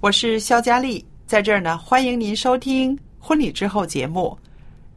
[0.00, 4.38] 我是肖佳丽，在这儿呢，欢迎您收听《婚礼之后》节目，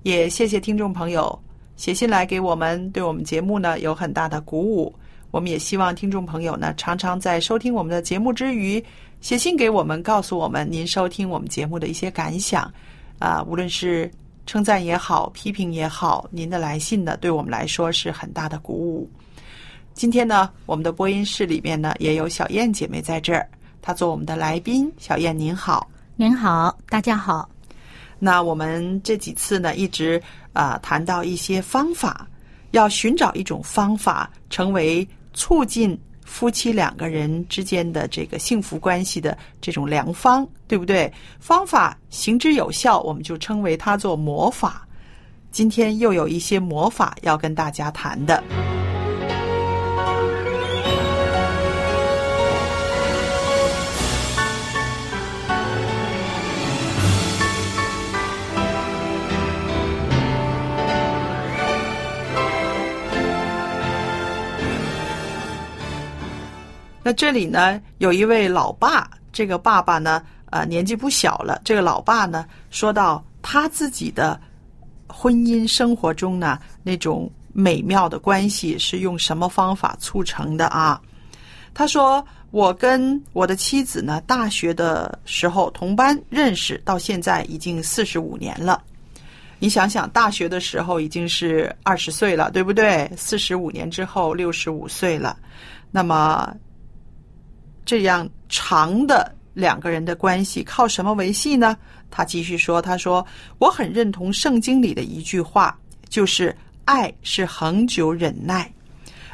[0.03, 1.37] 也谢谢听众朋友
[1.75, 4.93] 写信来给我们，对我们节目呢有很大的鼓舞。
[5.31, 8.83] 我们也希望听众朋友呢，常常在收听我们的节目之余，
[9.21, 12.71] 写信给我们，告诉我们您收听我们节目的一些感想。
[13.17, 14.09] 啊，无论是
[14.45, 19.09] 称赞也好，批评也好，您的来信呢，对我们来说是很大的鼓舞。
[19.95, 23.49] 今天呢，我们的播音室里面呢也有小燕姐妹在这儿，
[23.81, 24.91] 她做我们的来宾。
[24.97, 25.89] 小燕您好。
[26.15, 27.49] 您好，大家好。
[28.19, 30.21] 那我们这几次呢，一直
[30.53, 32.27] 啊、谈到一些方法，
[32.71, 41.11] 要寻找一种方法，成为促进夫妻两个人之间的这个幸福关系的这种良方，对不对？
[41.39, 44.87] 方法行之有效，我们就称为它做魔法。
[45.51, 48.43] 今天又有一些魔法要跟大家谈的。
[67.03, 71.59] 那这里呢，有一位老爸，这个爸爸呢，呃，年纪不小了。
[71.63, 74.39] 这个老爸呢，说到他自己的
[75.07, 81.01] 婚姻生活中呢，那种美妙的关系是用什么方法促成的啊？
[81.73, 88.83] 他说：“我跟我的妻子呢，大学的时候同班认识，到现在已经四十五年了。
[89.57, 93.09] 你想想，大学的时候已经是二十岁了，对不对？
[93.15, 95.37] 四十五年之后，六十五岁了。
[95.91, 96.53] 那么
[97.85, 101.77] 这样长的两个人的关系靠什么维系呢？
[102.09, 103.25] 他继续说：“他说
[103.57, 105.77] 我很认同圣经里的一句话，
[106.09, 106.55] 就是
[106.85, 108.71] 爱是恒久忍耐。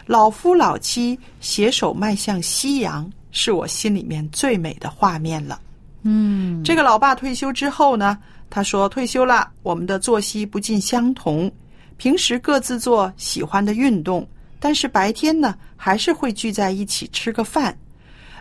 [0.05, 5.59] 老夫老妻携手迈向夕阳，是我心里面最美的画面了。”
[6.03, 8.17] 嗯，这个老爸退休之后呢，
[8.49, 11.51] 他说退休了，我们的作息不尽相同，
[11.97, 14.25] 平时各自做喜欢的运动，
[14.59, 17.77] 但是白天呢还是会聚在一起吃个饭，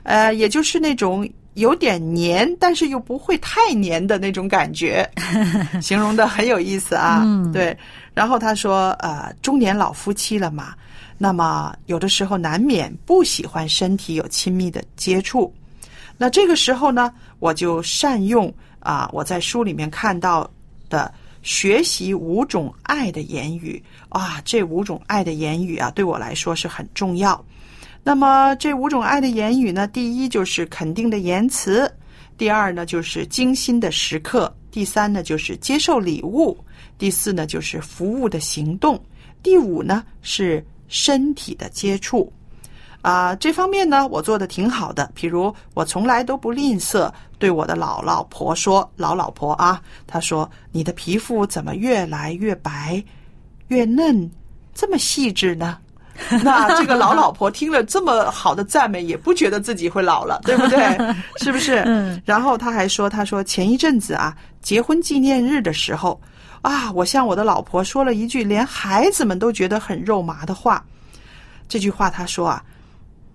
[0.02, 5.08] 呃，也就是那种有点黏，但是又不会太黏的那种感觉，
[5.80, 7.22] 形容的很有意思啊。
[7.24, 7.76] 嗯对。
[8.14, 10.74] 然后他说，呃，中年老夫妻了嘛，
[11.18, 15.52] 那么有的时候难免不喜欢身体有亲密的接触。
[16.16, 20.50] 那这个时候呢，我就善用啊，我在书里面看到
[20.88, 27.44] 的学习五种爱的言语啊，这五种爱的言语啊，对我来说是很重要。
[28.06, 31.92] 那么这五种爱的言语呢，第一就是肯定的言辞，
[32.38, 36.56] 第二呢就是精心的时刻，第三呢就是接受礼物，
[36.98, 38.96] 第四呢就是服务的行动，
[39.42, 42.32] 第五呢是身体的接触。
[43.02, 45.10] 啊、这方面呢，我做的挺好的。
[45.12, 53.02] 比如，我从来都不吝啬对我的老老婆说：“老老婆啊，她说你的皮肤怎么越来越白、
[53.66, 54.30] 越嫩，
[54.74, 55.78] 这么细致呢？”
[56.42, 61.14] 那这个老老婆听了这么好的赞美，也不觉得自己会老了，对不对？
[61.42, 61.82] 是不是？
[61.86, 62.20] 嗯。
[62.24, 66.20] 然后他还说：“他说前一阵子啊，结婚纪念日的时候
[66.62, 70.84] 啊，我向我的老婆说了一句连孩子们都觉得很肉麻的话。
[71.68, 72.62] 这句话他说啊。”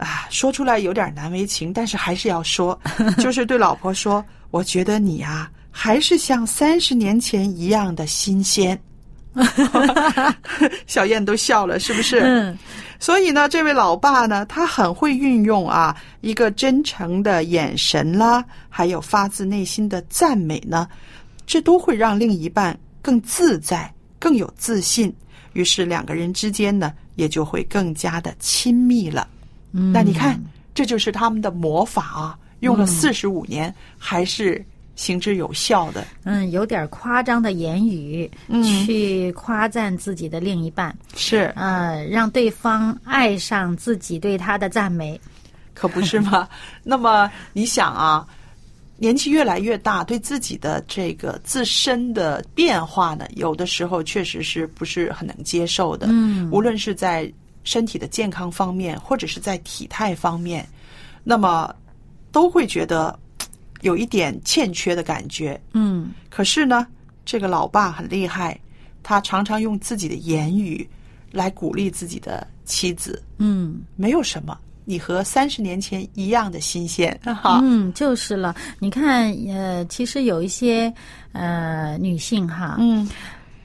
[0.02, 2.80] 啊，说出来有点难为情，但是还是要说，
[3.22, 8.76] 就是对老婆说：“我觉得你啊、还是像三十年前一样的新鲜。”
[10.88, 12.20] 小燕都笑了，是不是？
[12.20, 12.58] 嗯
[13.00, 20.88] 所以呢，这位老爸呢，他很会运用啊一个真诚的眼神啦，还有发自内心的赞美呢，
[21.48, 25.12] 这都会让另一半更自在、更有自信，
[25.54, 29.28] 于是两个人之间呢，也就会更加的亲密了。
[29.72, 30.40] 嗯，那你看，
[30.76, 34.64] 这就是他们的魔法啊，用了四十五年，还是
[34.96, 36.06] 行之有效的。
[36.24, 45.20] 嗯，有点夸张的言语、嗯去夸赞自己的另一半，是，呃，让对方爱上自己对他的赞美。
[45.74, 46.48] 可不是吗？
[46.84, 48.28] 那么你想啊，
[48.98, 56.08] 年纪越来越大，对自己的这个自身的变化呢，有的时候确实是不是很能接受的。
[56.12, 57.32] 嗯无论是在
[57.64, 60.68] 身体的健康方面，或者是在体态方面，
[61.24, 61.74] 那么
[62.32, 63.31] 都会觉得嘖
[63.82, 65.60] 有一点欠缺的感觉。
[65.74, 66.12] 嗯。
[66.30, 66.88] 可是呢，
[67.26, 68.60] 这个老爸很厉害，
[69.04, 70.88] 他常常用自己的言语
[71.32, 73.22] 来鼓励自己的妻子。
[73.38, 73.82] 嗯。
[73.96, 77.18] 没有什么，你和三十年前一样的新鲜。
[77.24, 77.60] 哈。
[77.64, 78.56] 嗯，就是了。
[78.80, 80.92] 你看，呃，其实有一些
[81.32, 83.08] 呃女性哈，嗯，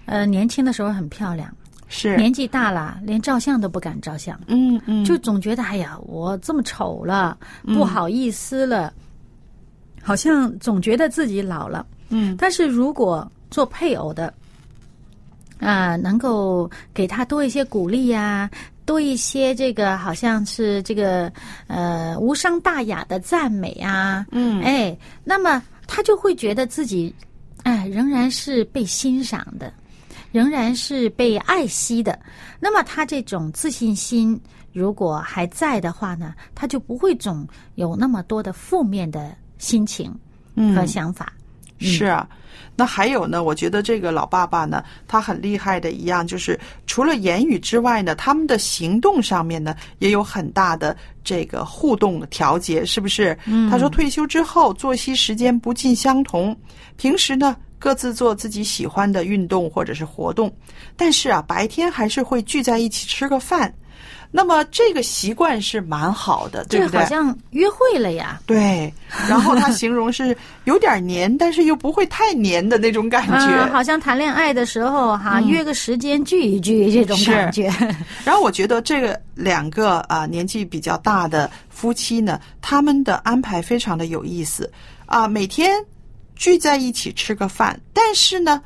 [0.04, 1.54] 呃，年轻的时候很漂亮，
[1.88, 8.92] 是，年纪大了连照相都不敢照相，嗯嗯，就总觉得哎呀，我这么丑了，不好意思了，
[10.06, 11.84] 好像总觉得自己老了。
[12.10, 14.32] 嗯但是如果做配偶的，
[15.58, 18.48] 啊、能够给他多一些鼓励呀、
[18.84, 21.32] 多一些这个好像是这个
[21.66, 27.12] 呃无伤大雅的赞美啊，嗯哎，那么他就会觉得自己
[27.64, 29.72] 哎仍然是被欣赏的，
[30.30, 32.16] 仍然是被爱惜的。
[32.60, 34.40] 那么他这种自信心
[34.72, 37.44] 如果还在的话呢，他就不会总
[37.74, 40.10] 有那么多的负面的心情
[40.54, 41.32] 和嗯想法。
[41.78, 42.28] 是啊。
[42.78, 43.42] 那还有呢？
[43.42, 50.94] 我觉得这个老爸爸呢，他很厉害的一样，就是除了言语之外呢，他们的行动上面呢，也有很大的
[51.24, 53.36] 这个互动调节，是不是？
[53.46, 56.54] 嗯他说退休之后作息时间不尽相同，
[56.98, 60.54] 平时呢各自做自己喜欢的运动或者是活动，
[60.96, 63.72] 但是啊白天还是会聚在一起吃个饭。
[64.36, 67.06] 那么这个习惯是蛮好的，对不对好？
[67.06, 68.38] 像约会了呀。
[68.44, 68.92] 对，
[69.26, 73.56] 然后他形容是有点黏，但是又不会太黏的那种感觉。
[73.56, 77.72] 啊，好像谈恋爱的时候哈，嗯约个时间聚一聚这种感觉。
[78.26, 84.70] 然后我觉得这个两个啊、年纪比较大的夫妻呢，他们的安排非常的有意思
[85.06, 85.82] 啊、每天
[86.34, 88.60] 聚在一起吃个饭，但是呢。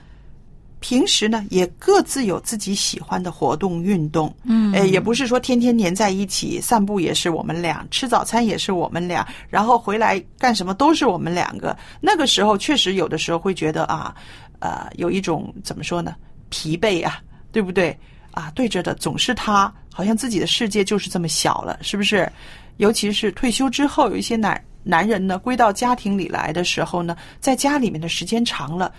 [0.81, 11.77] 平时呢，也各自有自己喜欢的活动运动，嗯哎，也不是说天天黏在一起，散步也是我们俩，吃早餐也是我们俩，然后回来干什么都是我们两个。
[12.01, 14.15] 那个时候确实有的时候会觉得啊，
[14.59, 16.17] 呃，有一种怎么说呢，
[16.49, 17.21] 疲惫啊，
[17.53, 17.97] 对不对？
[18.33, 22.31] 啊，对着的总是他，好像自己的世界就是这么小了，是不是？
[22.77, 28.91] 尤其是退休之后，有一些男男人呢，归到家庭里来的时候呢，在家里面的时间长了，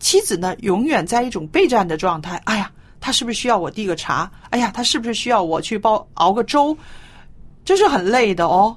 [0.00, 2.36] 妻子呢永远在一种备战的状态。
[2.46, 4.28] 哎呀，他是不是需要我递个茶？
[4.50, 6.76] 哎呀，他是不是需要我去煲熬个粥？
[7.64, 8.76] 这是很累的哦。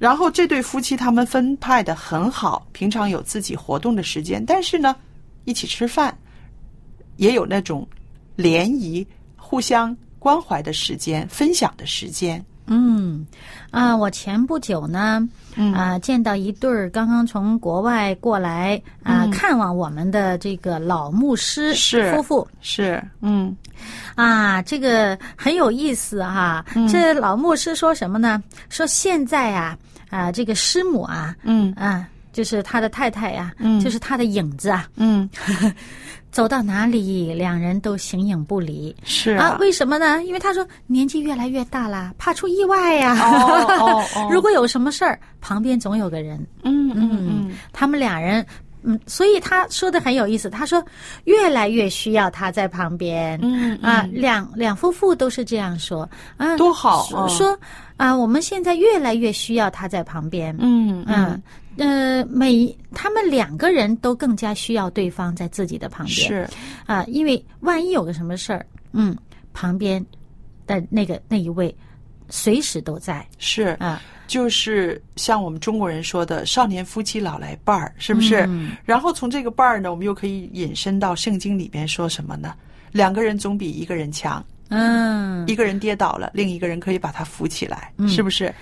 [0.00, 4.96] 然后这对夫妻他们分派的很好，平常有自己活动的时间，但是呢，
[5.44, 6.16] 一起吃饭，
[7.16, 7.86] 也有那种
[8.36, 12.42] 联谊、互相关怀的时间、分享的时间。
[12.66, 13.26] 嗯，
[13.70, 15.72] 啊，我前不久呢，嗯。
[15.74, 19.30] 啊，见到一对儿刚刚从国外过来啊、嗯。
[19.30, 22.48] 看望我们的这个老牧师是夫妇。
[22.60, 23.54] 是，嗯。
[24.14, 26.88] 啊，这个很有意思哈、嗯。
[26.88, 28.42] 这老牧师说什么呢？
[28.70, 29.76] 说现在啊
[30.08, 31.72] 啊，这个师母啊嗯。
[31.74, 35.26] 啊，就是他的太太呀、嗯就是他的影子啊，嗯，
[36.30, 38.94] 走到哪里两人都形影不离。
[39.04, 40.22] 是啊，为什么呢？
[40.24, 46.36] 因为他说年纪越来越大啦，怕出意外呀、哦哦哦 如果有什么事儿，旁边总有个人。
[46.64, 48.44] 嗯嗯嗯他们俩人，
[48.82, 50.50] 嗯，所以他说的很有意思。
[50.50, 50.84] 他说
[51.24, 53.38] 越来越需要他在旁边。
[53.42, 57.56] 嗯啊，两两夫妇都是这样说啊，多好说
[57.96, 60.54] 啊，我们现在越来越需要他在旁边。
[60.58, 61.40] 嗯嗯，
[61.76, 66.16] 呃，每他们两个人都更加需要对方在自己的旁边。
[66.28, 66.48] 是
[66.86, 69.16] 啊，因为万一有个什么事儿，嗯，
[69.52, 70.04] 旁边
[70.66, 71.74] 的那个那一位
[72.28, 74.00] 随时都在是啊。
[74.26, 78.44] 就是像我们中国人说的“少年夫妻老来伴儿”，是不是？
[78.48, 82.54] 嗯然后从这个伴儿呢，我们又可以引申到圣经里边说什么呢？
[82.90, 84.42] 两个人总比一个人强。
[84.70, 88.52] 嗯，一个人跌倒了，另一个人可以把他扶起来，嗯是不是？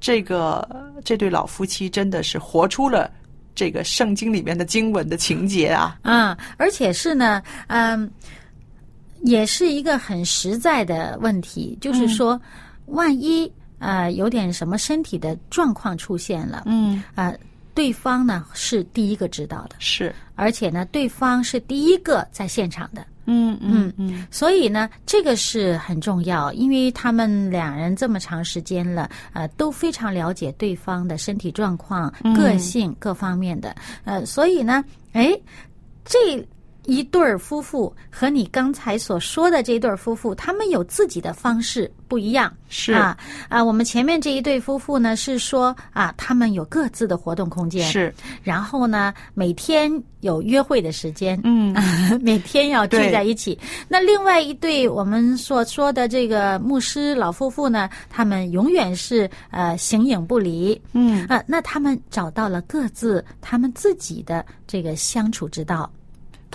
[0.00, 0.68] 这个
[1.04, 3.10] 这对老夫妻真的是活出了
[3.54, 5.98] 这个圣经里面的经文的情节啊！
[6.02, 8.10] 啊，而且是呢，嗯，
[9.22, 12.40] 也是一个很实在的问题，就是说，
[12.86, 17.32] 万一呃有点什么身体的状况出现了，嗯，啊、
[17.74, 23.04] 对方呢是第一个知道的，是，而且呢，对方是第一个在现场的。
[23.26, 35.38] 嗯嗯嗯，所以呢，这个是很重要，因为他们两人这么长时间了，呃，都非常了解对方的身体状况、个性各方面的，呃，所以呢，哎，
[36.04, 36.46] 这
[36.86, 42.92] 一对儿夫妇和你刚才所说的这对儿夫妇，他们有自己的方式不一样，是。
[42.92, 43.16] 啊
[43.48, 49.90] 啊，我们前面这一对夫妇呢是说啊，他们有各自的活动空间，是，然后呢，每天
[50.20, 51.74] 有约会的时间，嗯，
[52.22, 53.58] 每天要聚在一起。
[53.88, 61.26] 那另外一对我们所说的这个牧师老夫妇呢，他们永远是呃形影不离，嗯。
[61.26, 65.90] 啊、那他们找到了各自他们自己的这个相处之道，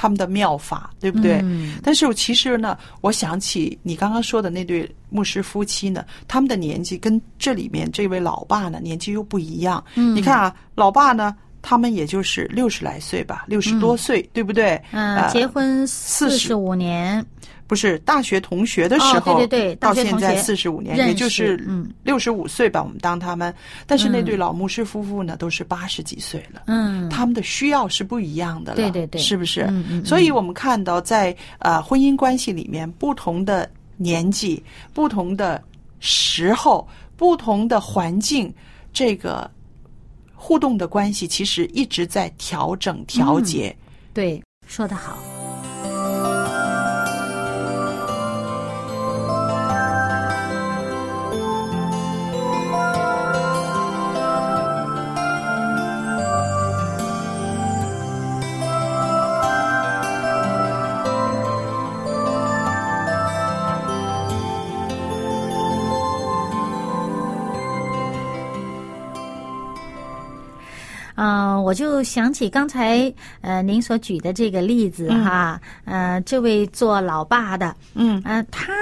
[0.01, 1.39] 他们的妙法，对不对？
[1.43, 9.83] 嗯但是其实呢，我想起你刚刚说的那对牧师夫妻呢，他们的年纪跟这里面这位老爸呢年纪又不一样。
[9.93, 14.81] 嗯你看啊，老爸呢，他们也就是六十来岁吧，六十多岁，对不对？
[14.89, 17.23] 嗯、呃结婚四十五年，
[17.71, 23.55] 不是大学同学的时候，哦对对对到现在四十五年，也就是嗯六十五岁吧，我们当他们。
[23.87, 26.63] 但是那对老牧师夫妇呢，都是八十几岁了。
[26.67, 29.61] 嗯，他们的需要是不一样的了，对对对是不是？
[29.69, 34.61] 嗯嗯嗯所以我们看到在呃婚姻关系里面，不同的年纪、
[34.93, 35.63] 不同的
[36.01, 36.85] 时候、
[37.15, 38.53] 不同的环境，
[38.91, 39.49] 这个
[40.35, 43.73] 互动的关系其实一直在调整、调节。
[44.13, 45.17] 对，说得好。
[71.71, 73.09] 我就想起刚才
[73.39, 78.73] 呃您所举的这个例子哈，呃，这位做老爸的，嗯呃，他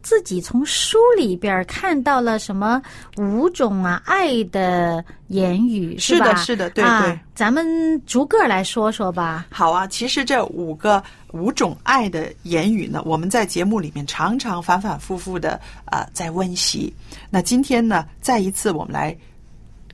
[0.00, 2.80] 自己从书里边看到了什么
[3.16, 6.00] 五种啊爱的言语，吧？
[6.00, 9.48] 是的是的对啊对咱们逐个来说说吧。
[9.50, 16.94] 好啊，其实这五个五种爱的言语呢，我们在节目里面常常反反复复的呃在温习。
[17.28, 19.18] 那今天呢，再一次我们来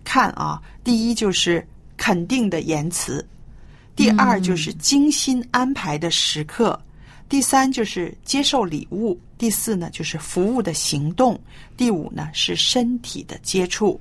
[0.04, 1.66] 看啊，第一就是
[2.02, 3.24] 肯定的言辞，
[3.94, 6.76] 第二就是精心安排的时刻，
[7.28, 11.38] 第三就是接受礼物，第四呢就是服务的行动，
[11.76, 14.00] 第五呢是身体的接触。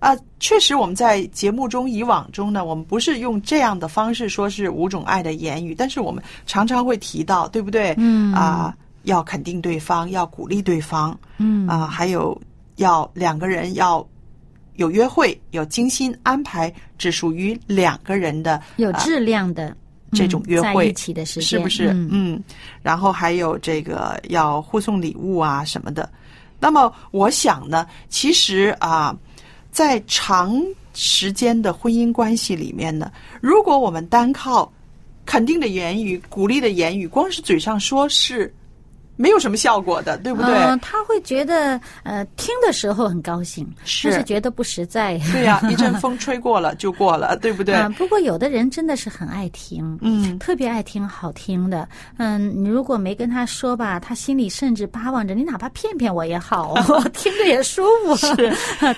[0.00, 7.94] 啊，确实，我们在节目中以往中呢，我们不是用这样的方式说是五种爱的言语，但是我们常常会提到，对不对？
[7.96, 8.34] 嗯。
[8.34, 11.66] 啊，要肯定对方，要鼓励对方，嗯。
[11.66, 12.38] 啊，还有
[12.76, 14.06] 要两个人要
[14.78, 19.76] 有约会，有精心安排，只属于两个人的啊有质量的、
[20.12, 21.88] 这种约会一起的时间，是不是？
[21.88, 22.44] 嗯嗯，
[22.80, 26.08] 然后还有这个要互送礼物啊什么的。
[26.60, 29.14] 那么我想呢，其实啊，
[29.70, 30.60] 在长
[30.94, 34.72] 时间的婚姻关系里面呢，如果我们单靠
[35.26, 38.52] 肯定的言语、鼓励的言语，光是嘴上说是
[39.18, 40.54] 没有什么效果的，对不对？
[40.54, 45.18] 嗯他会觉得呃听的时候很高兴，是但是觉得不实在。
[45.32, 47.74] 对呀、 一阵风吹过了就过了，对不对？
[47.74, 51.86] 啊，不过有的人真的是很爱听，嗯，特别爱听好听的。
[52.16, 58.14] 嗯，你如果没跟他说吧，他心里甚至巴望着你，哪怕骗骗我也好， 我听着也舒服。
[58.16, 58.36] 是，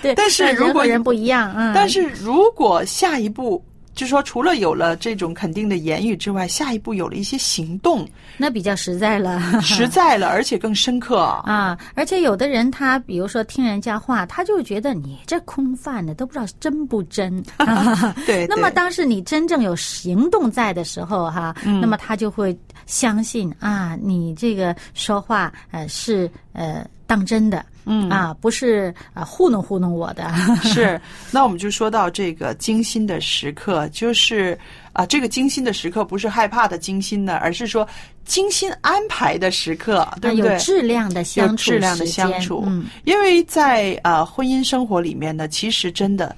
[0.01, 0.13] 对。
[0.15, 3.63] 但是如果人不一样，嗯，但是如果下一步，
[4.01, 8.03] 就说除了有了这种肯定的言语之外，下一步有了一些行动，
[8.35, 9.39] 那比较实在了。
[9.61, 11.19] 实在了，而且更深刻。
[11.19, 17.43] 啊，而且有的人他比如说听人家话，他就觉得你这空泛的都不知道真不真。
[17.57, 28.09] 啊对， 那么当时你真正有行动在的时候，哈，嗯那么他就会相信啊，你这个说话呃是呃当真的，嗯。
[28.09, 30.31] 啊，不是啊糊弄糊弄我的。
[30.63, 30.99] 是，
[31.29, 34.57] 那我们就说到这个精心的时刻，就是
[34.93, 37.85] 啊，这个精心的时刻不是害怕的精心呢，而是说
[38.23, 40.53] 精心安排的时刻，对不对？
[40.53, 46.33] 有质量的相有处，质量的相处，嗯，因为在啊婚姻生活里面呢，其实真的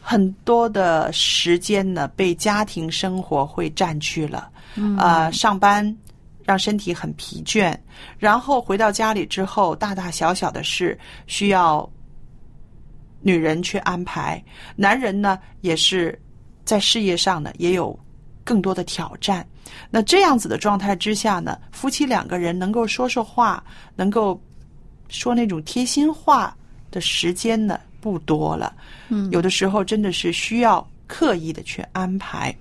[0.00, 5.96] 很多的时间呢被家庭生活会占据了，嗯、呃，上班
[6.46, 7.76] 让身体很疲倦，
[8.18, 11.90] 然后回到家里之后，大大小小的事需要
[13.20, 14.42] 女人去安排，
[14.76, 16.16] 男人呢也是
[16.64, 17.98] 在事业上呢也有
[18.44, 19.44] 更多的挑战。
[19.90, 23.62] 那这样子的状态之下呢，夫妻两个人能够说说话，
[23.96, 24.40] 能够
[25.08, 26.56] 说那种贴心话
[26.92, 28.72] 的时间呢不多了。
[29.08, 32.54] 嗯，有的时候真的是需要刻意的去安排。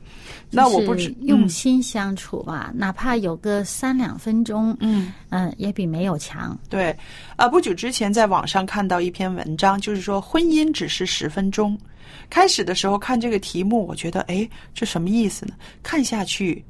[0.55, 5.11] 那我不就是用心相处吧，哪怕有个三两分钟，嗯。
[5.29, 6.57] 嗯，也比没有强。
[6.69, 6.97] 对，
[7.35, 11.77] 啊，不久之前在网上看到一篇文章，就是说婚姻只是十分钟。
[12.29, 15.53] 开始的时候看这个题目，我觉得，哎，这什么意思呢？
[15.83, 16.63] 看下去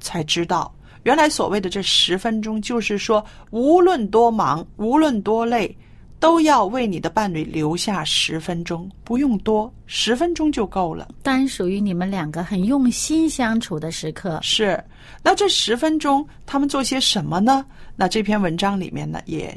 [0.00, 5.76] 才知道，原来所谓的这十分钟，就是说，无论多忙，无论多累，
[6.24, 11.06] 都要为你的伴侣留下十分钟，不用多，十分钟就够了。
[11.22, 14.40] 单属于你们两个很用心相处的时刻。
[14.42, 14.82] 是，
[15.22, 17.62] 那这十分钟他们做些什么呢？
[17.94, 19.54] 那这篇文章里面呢也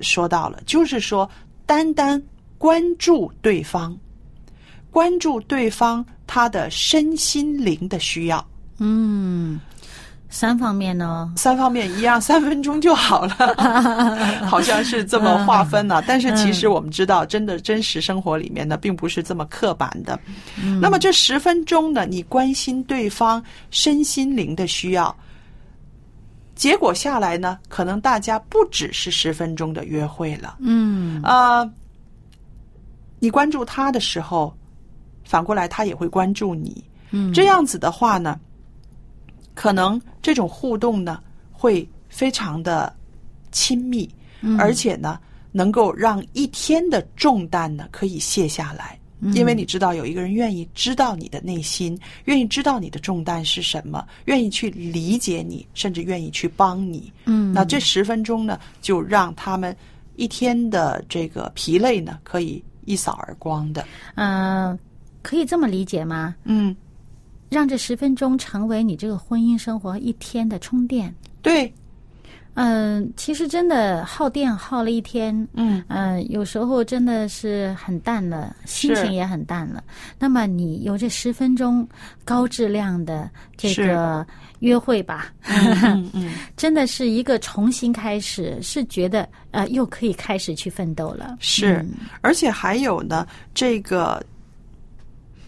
[0.00, 1.30] 说到了，就是说
[1.66, 2.20] 单单
[2.58, 3.96] 关注对方，
[4.90, 8.44] 关注对方他的身心灵的需要，
[8.78, 9.60] 嗯，
[10.32, 13.54] 三方面呢，三方面一样， 三分钟就好了，
[14.48, 20.18] 好像是这么划分呢、但是其实我们知道，真的真实生活里面呢，并不是这么刻板的。
[20.80, 25.14] 那么这十分钟呢，你关心对方身心灵的需要，
[26.54, 30.56] 结果下来呢，可能大家不只是十分钟的约会了。
[30.60, 31.20] 嗯。
[31.22, 31.70] 啊、
[33.20, 34.56] 你关注他的时候，
[35.24, 36.82] 反过来他也会关注你。
[37.10, 38.40] 嗯，这样子的话呢，
[39.54, 42.94] 可能这种互动呢会非常的
[43.50, 44.08] 亲密，
[44.40, 45.18] 嗯而且呢
[45.50, 48.98] 能够让一天的重担呢可以卸下来。
[49.24, 57.12] 嗯因为你知道有一个人愿意知道你的内心，愿意知道你的重担是什么，愿意去理解你，甚至愿意去帮你。
[57.26, 59.76] 嗯，那这十分钟呢，就让他们
[60.16, 63.86] 一天的这个疲累呢，可以一扫而光的。
[64.16, 64.76] 呃，
[65.22, 66.34] 可以这么理解吗？
[66.42, 66.74] 嗯，
[67.52, 71.14] 让这十分钟成为你这个婚姻生活一天的充电。
[71.42, 71.70] 对，
[72.54, 75.84] 嗯、其实真的耗电耗了一天，嗯。
[75.88, 79.84] 嗯、有时候真的是很淡了，心情也很淡了。
[80.18, 81.86] 那么你有这十分钟
[82.24, 84.26] 高质量的这个
[84.60, 91.36] 约会吧，嗯嗯， 真的是一个重新开始，是觉得呃又可以开始去奋斗了。
[91.40, 91.74] 是。
[91.76, 91.90] 嗯，
[92.22, 94.24] 而且还有呢，这个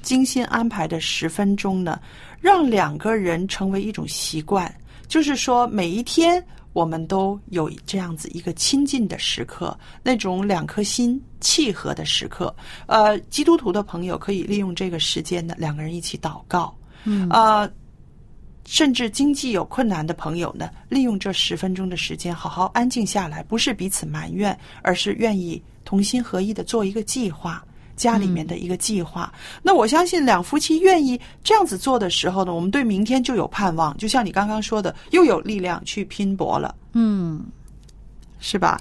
[0.05, 1.99] 精心安排的十分钟呢，
[2.41, 4.73] 让两个人成为一种习惯，
[5.09, 12.55] 就是说每一天我们都有这样子一个亲近的时刻，那种两颗心契合的时刻。
[12.87, 16.77] 呃，基督徒的朋友可以利用这个时间呢，两个人一起祷告。
[17.05, 17.71] 嗯呃，
[18.67, 27.65] 甚至经济有困难的朋友呢，利用这十分钟的时间，好好安静下来，不是彼此埋怨，而是愿意同心合意的做一个计划。
[27.97, 33.97] 家里面的一个计划，那我相信两夫妻愿意这样子做的时候呢，我们对明天就有盼望。
[33.97, 37.45] 就像你刚刚说的，又有力量去拼搏了，嗯。
[38.47, 38.79] 是吧？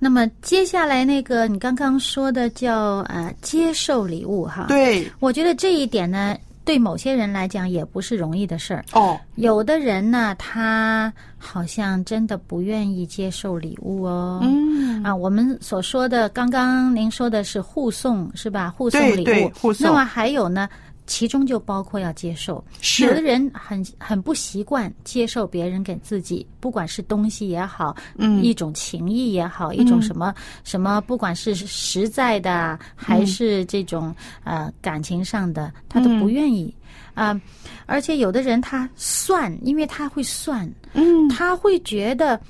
[0.00, 8.84] 那么接下来那个你刚刚说的叫呃接受礼物哈，，对，我觉得这一点呢，对某些人来讲也不是容易的事儿。
[8.92, 14.40] 哦，有的人呢，他好像真的不愿意接受礼物哦。
[14.42, 18.72] 嗯，啊，我们所说的，刚刚您说的是互送是吧？
[18.76, 20.68] 互送礼物，对互送那么还有呢，
[21.06, 22.64] 其中就包括要接受。
[22.80, 23.04] 是。
[23.04, 28.42] 有的人很很不习惯接受别人给自己，不管是东西也好，嗯。
[28.42, 34.14] 一种情谊也好，一种什么、什么，不管是实在的还是这种、
[34.44, 36.74] 呃感情上的，他都不愿意。
[37.14, 37.40] 啊、
[37.86, 42.40] 而且有的人他算，因为他会算，嗯，他会觉得。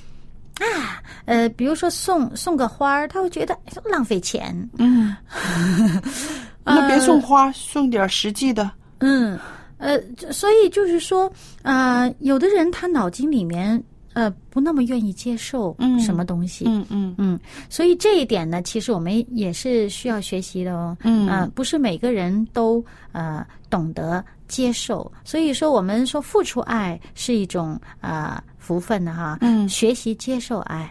[0.60, 4.56] 啊，呃，比如说送送个花儿，他会觉得哎浪费钱。
[4.78, 5.14] 嗯，
[6.64, 8.70] 那别送花，送点实际的。
[9.00, 9.38] 嗯，
[9.79, 10.00] 呃，
[10.33, 11.31] 所以就是说，
[11.62, 13.83] 啊，有的人他脑筋里面
[14.14, 20.96] 呃不那么愿意接受嗯什么东西，嗯嗯嗯，所以这一点呢，其实我们也是需要学习的哦。
[21.03, 29.37] 嗯呃不是每个人都呃懂得接受，所以说我们说付出爱是一种啊、呃福分的哈。
[29.42, 30.90] 嗯学习接受爱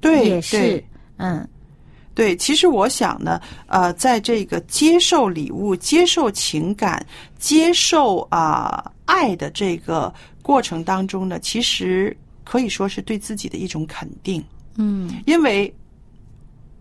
[0.00, 0.82] 对，也是
[1.18, 1.46] 嗯
[2.16, 7.04] 对，其实我想呢，呃，在这个接受礼物、接受情感、
[7.38, 14.42] 接受啊、爱的这个过程当中呢，其实可以说是对自己的一种肯定，
[14.76, 15.70] 嗯因为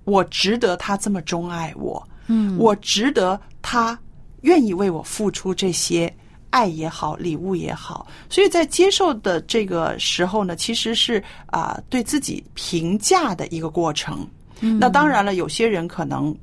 [0.05, 3.99] 我值得他这么钟爱我，嗯，我值得他
[4.43, 6.11] 愿意为我付出这些
[6.49, 8.07] 爱也好，礼物也好。
[8.29, 14.25] 所以在接受的这个时候呢，其实是啊、对自己评价的一个过程。
[14.59, 16.35] 那当然了，有些人可能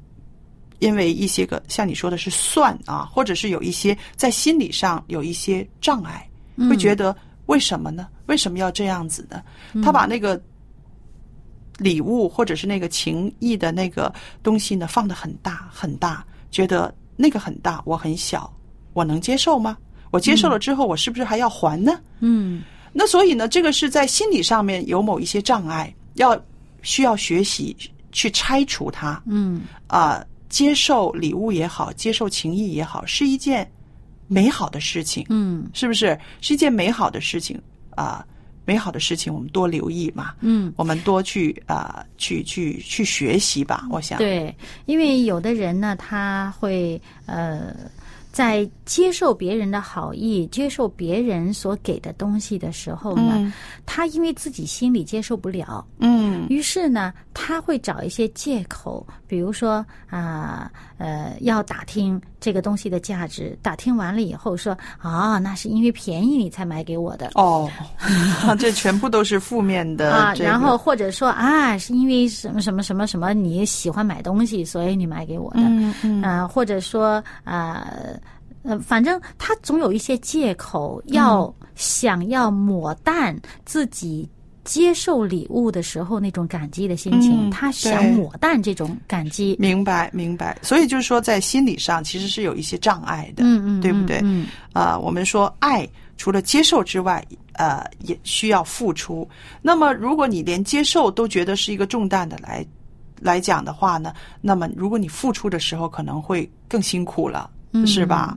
[0.79, 6.29] 因为一些个像你说的是算啊，或者是有一些在心理上有一些障碍，
[6.69, 8.09] 会觉得为什么呢？
[8.27, 9.43] 为什么要这样子呢？
[9.83, 10.41] 他把那个
[11.79, 18.53] 礼物或者是那个情谊的那个东西呢放得很大很大，觉得那个很大，我很小，
[18.93, 19.77] 我能接受吗？
[20.11, 21.99] 我接受了之后，我是不是还要还呢？
[22.21, 26.39] 嗯那所以呢，这个是在心理上面有某一些障碍，要
[26.83, 27.75] 需要学习
[28.13, 29.21] 去拆除它。
[29.27, 33.69] 嗯啊、接受礼物也好，接受情谊也好，是一件
[34.29, 36.17] 美好的事情，嗯是不是？
[36.41, 38.25] 是一件美好的事情啊、
[38.65, 43.87] 美好的事情，我们多留意嘛，嗯，我们多去啊、去去去学习吧。
[43.91, 44.55] 我想，对，
[44.87, 47.75] 因为有的人呢，他会呃。
[48.33, 53.53] 在接受别人的好意、接受别人所给的东西的时候呢，嗯。
[53.85, 56.47] 他因为自己心里接受不了，嗯。
[56.49, 67.31] 于是呢，他会找一些借口，比如说啊呃要打听这个东西的价值，打听完了以后说啊，那是因为便宜你才买给我的。
[67.37, 67.71] 哦，
[68.59, 75.61] 这全部都是负面的啊，这个然后或者说啊，是因为什么什么什么什么你喜欢买东西，所以你买给我的。
[75.61, 77.87] 嗯嗯啊，或者说啊
[78.65, 84.29] 呃，反正他总有一些借口，要想要抹淡自己
[84.65, 89.57] 接受礼物的时候那种感激的心情，嗯他想对抹淡这种感激。
[89.59, 90.57] 明白明白。
[90.63, 94.21] 所以就是说，在心理上其实是有一些障碍的，嗯嗯，对不对？
[94.23, 99.29] 嗯啊、我们说爱除了接受之外，呃，也需要付出。
[99.61, 102.65] 那么，如果你连接受都觉得是一个重担的来
[103.21, 107.51] 来讲的话呢，那么如果你付出的时候，可能会更辛苦了，
[107.87, 108.37] 是吧？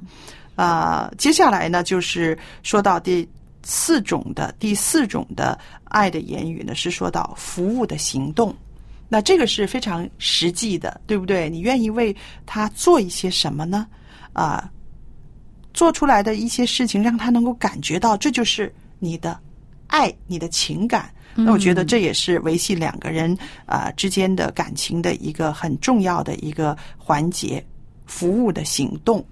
[0.55, 3.27] 啊、接下来呢，就是说到第
[3.65, 8.55] 四种的第四种的爱的言语呢，是说到服务的行动。
[9.09, 11.49] 那这个是非常实际的，对不对？
[11.49, 13.87] 你愿意为他做一些什么呢？
[14.33, 14.69] 啊、
[15.73, 19.39] 做出来的一些事情，让他能够感觉到这就是你的
[19.87, 21.11] 爱，你的情感。
[21.37, 27.65] 那我觉得这也是维系两个人啊、之间的感情的一个很重要的一个环节，
[28.05, 29.25] 服务的行动。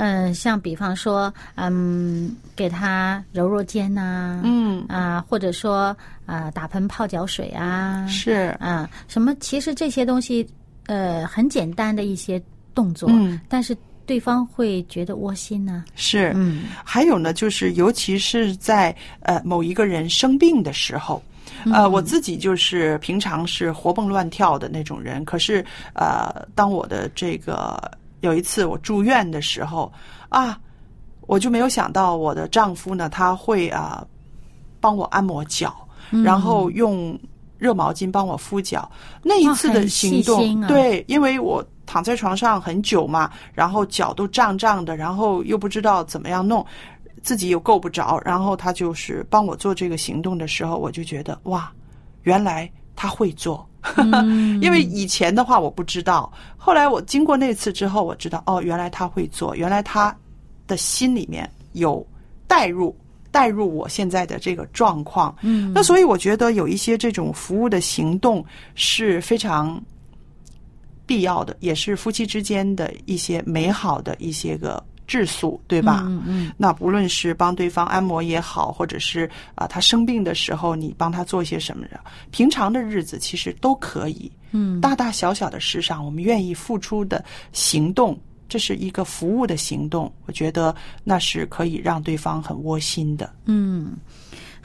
[0.00, 9.34] 嗯，像比方说，嗯，给他揉揉肩呐、嗯，啊，或者说啊，打盆泡脚水啊，是，啊，什么？
[9.40, 10.48] 其实这些东西，
[10.86, 12.40] 呃，很简单的一些
[12.74, 16.66] 动作，嗯但是对方会觉得窝心呢、是，嗯。
[16.84, 21.20] 还有呢，就是尤其是在呃某一个人生病的时候，
[21.74, 22.00] 呃，我。
[22.00, 27.78] 自己就是平常是活蹦乱跳的那种人，可是呃，当我的这个
[28.20, 29.92] 有一次我住院的时候
[30.28, 30.58] 啊，
[31.22, 34.06] 我就没有想到我的丈夫呢，他会啊、
[34.80, 35.74] 帮我按摩脚，
[36.24, 37.18] 然后用
[37.58, 38.90] 热毛巾帮我敷脚。
[39.22, 46.64] 那一次的行动，对，因为我躺在床上很久嘛，然后脚都胀胀的，然后又不知道怎么样弄，
[47.22, 51.70] 自己又够不着，然后他就是帮我做这个行动的时候，我就觉得哇，
[52.22, 53.64] 原来他会做。
[54.60, 60.14] 因为以前的话我不知道，后来我经过那次之后，我知道哦，原来他会做，原来他
[60.66, 62.04] 的心里面有
[62.48, 62.94] 带入
[63.30, 65.34] 带入我现在的这个状况。
[65.42, 69.80] 嗯，那所以我觉得有一些这种服务的行动是非常
[71.06, 76.04] 必要的，也是夫妻之间的一些美好的一些个质素，对吧？
[76.06, 81.98] 嗯嗯那不论是帮对方按摩也好，或者是啊、他生病的时候你帮他做些什么的，
[82.30, 84.30] 平常的日子其实都可以。
[84.52, 88.18] 嗯，大大小小的事上，我们愿意付出的行动，
[88.48, 93.30] 这是一个服务的行动，我觉得那是可以让对方很窝心的。
[93.46, 93.96] 嗯，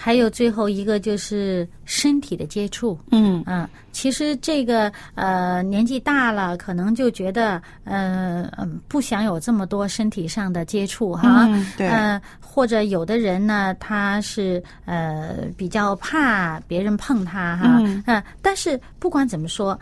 [0.04, 3.00] 还有最后一个就是身体的接触。
[3.12, 11.46] 嗯嗯，其实这个呃年纪大了，可能就觉得呃嗯不想有这么多身体上的接触哈。
[11.48, 17.78] 嗯对呃，或者有的人呢，他是呃比较怕别人碰他哈。
[17.80, 19.80] 嗯呃但是不管怎么说。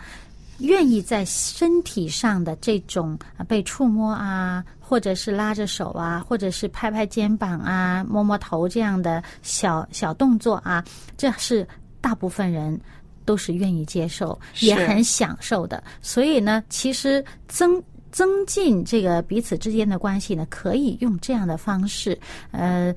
[0.61, 10.83] 愿意在身体上的这种啊被触摸啊，或者是拉着手啊，或者是拍拍肩膀啊、摸摸头这样的小小动作啊，
[11.17, 11.67] 这是
[11.99, 12.79] 大部分人
[13.25, 15.83] 都是愿意接受，也很享受的。
[16.01, 22.17] 所以呢，其实增增进这个彼此之间的关系呢，可以用这样的方式。
[22.51, 22.93] 呃，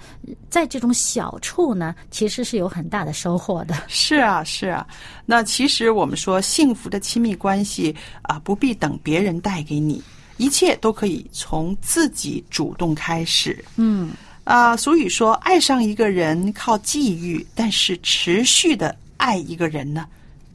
[0.50, 3.74] 在这种小处呢，其实是有很大的收获的。
[3.88, 4.86] 是啊，是啊。
[5.24, 10.02] 那其实我们说，幸福的亲密关系啊，不必等别人带给你，
[10.36, 13.64] 一切都可以从自己主动开始。
[13.76, 14.10] 嗯，
[14.44, 20.06] 啊，所以说，爱上一个人靠际遇，但是持续的爱一个人呢，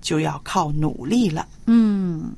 [0.02, 1.48] 就要靠努力了。
[1.66, 2.34] 嗯，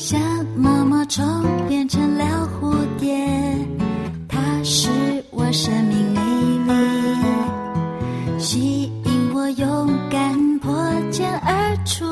[0.00, 0.18] 像
[0.56, 1.22] 毛毛虫
[1.68, 3.14] 变成了蝴蝶，
[4.26, 4.88] 它是
[5.30, 6.22] 我生命魅
[6.64, 10.74] 力，吸引我勇敢破
[11.10, 12.06] 茧而出，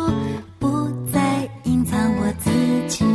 [0.58, 2.50] 不再隐藏我自
[2.88, 3.06] 己。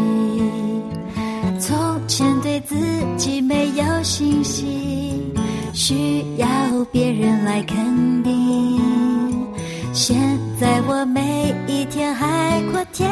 [1.59, 2.75] 从前对自
[3.15, 5.31] 己没有信心，
[5.71, 6.47] 需要
[6.91, 8.81] 别人来肯定。
[9.93, 10.17] 现
[10.59, 13.07] 在我每一天海阔天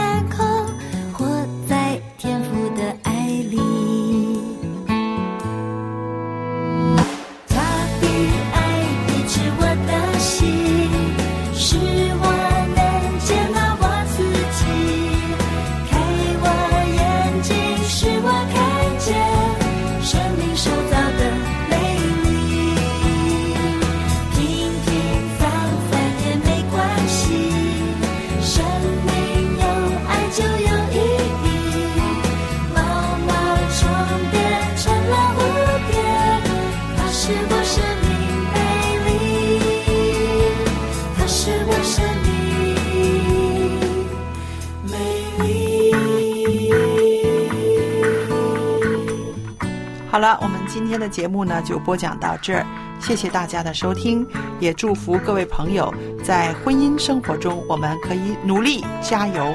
[50.21, 52.65] 了，我们今天的节目呢就播讲到这儿，
[52.99, 54.25] 谢谢大家的收听，
[54.59, 55.91] 也祝福各位朋友
[56.23, 59.53] 在婚姻生活中我们可以努力加油。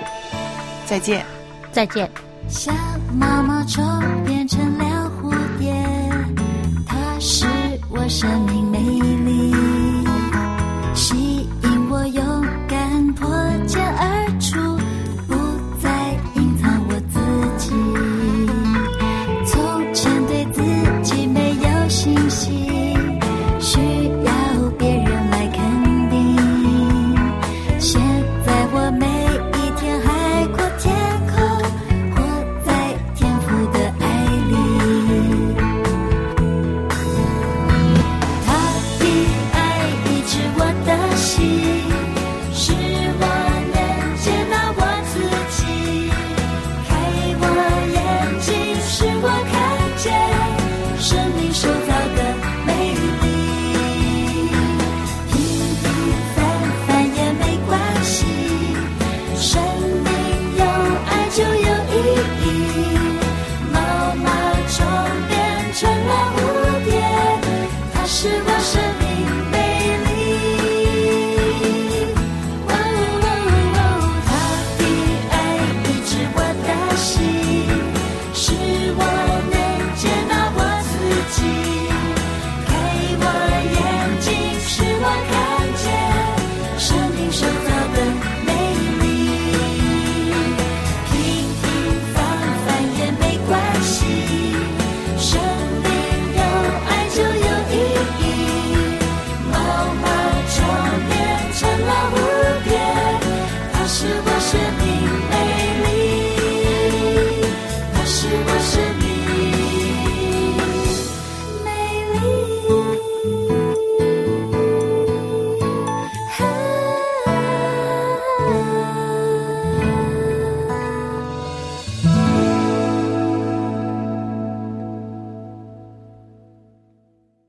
[0.84, 1.24] 再见。
[1.70, 2.10] 再见。
[2.48, 2.72] 小
[3.18, 3.84] 毛毛虫
[4.24, 5.72] 变成了蝴蝶，
[6.86, 7.46] 它是
[7.88, 9.45] 我生命美丽。